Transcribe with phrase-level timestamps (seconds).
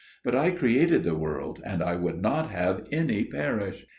[0.23, 3.85] But I created the world, and I would not have any perish.